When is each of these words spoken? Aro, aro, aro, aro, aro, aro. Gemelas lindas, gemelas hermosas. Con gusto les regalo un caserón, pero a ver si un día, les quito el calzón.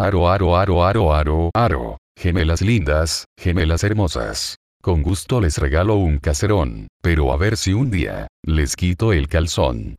Aro, 0.00 0.30
aro, 0.30 0.56
aro, 0.56 0.84
aro, 0.84 1.12
aro, 1.12 1.50
aro. 1.54 1.98
Gemelas 2.16 2.62
lindas, 2.62 3.24
gemelas 3.36 3.82
hermosas. 3.82 4.54
Con 4.80 5.02
gusto 5.02 5.40
les 5.40 5.58
regalo 5.58 5.96
un 5.96 6.18
caserón, 6.18 6.86
pero 7.02 7.32
a 7.32 7.36
ver 7.36 7.56
si 7.56 7.72
un 7.72 7.90
día, 7.90 8.28
les 8.44 8.76
quito 8.76 9.12
el 9.12 9.26
calzón. 9.26 9.96